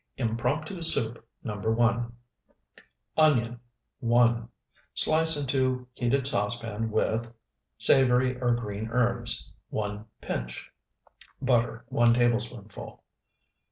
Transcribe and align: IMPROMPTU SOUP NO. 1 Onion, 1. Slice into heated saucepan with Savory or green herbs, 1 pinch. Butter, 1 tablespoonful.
IMPROMPTU 0.17 0.81
SOUP 0.83 1.23
NO. 1.43 1.57
1 1.59 2.13
Onion, 3.17 3.59
1. 3.99 4.49
Slice 4.95 5.37
into 5.37 5.85
heated 5.93 6.25
saucepan 6.25 6.89
with 6.89 7.31
Savory 7.77 8.35
or 8.41 8.55
green 8.55 8.87
herbs, 8.89 9.51
1 9.69 10.03
pinch. 10.19 10.71
Butter, 11.39 11.85
1 11.89 12.15
tablespoonful. 12.15 13.03